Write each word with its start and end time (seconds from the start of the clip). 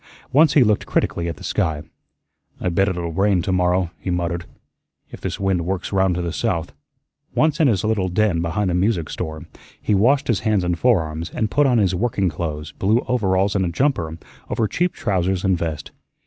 Once 0.33 0.53
he 0.55 0.63
looked 0.63 0.87
critically 0.87 1.27
at 1.27 1.37
the 1.37 1.43
sky. 1.43 1.83
"I 2.59 2.69
bet 2.69 2.89
it'll 2.89 3.11
rain 3.11 3.43
to 3.43 3.51
morrow," 3.51 3.91
he 3.99 4.09
muttered, 4.09 4.45
"if 5.11 5.21
this 5.21 5.39
wind 5.39 5.61
works 5.63 5.93
round 5.93 6.15
to 6.15 6.23
the 6.23 6.33
south." 6.33 6.73
Once 7.35 7.59
in 7.59 7.67
his 7.67 7.83
little 7.83 8.09
den 8.09 8.41
behind 8.41 8.71
the 8.71 8.73
music 8.73 9.11
store, 9.11 9.45
he 9.79 9.93
washed 9.93 10.27
his 10.27 10.39
hands 10.39 10.63
and 10.63 10.79
forearms, 10.79 11.29
and 11.29 11.51
put 11.51 11.67
on 11.67 11.77
his 11.77 11.93
working 11.93 12.29
clothes, 12.29 12.71
blue 12.71 13.05
overalls 13.07 13.55
and 13.55 13.63
a 13.63 13.69
jumper, 13.69 14.17
over 14.49 14.67
cheap 14.67 14.93
trousers 14.95 15.43
and 15.43 15.59
vest. 15.59 15.91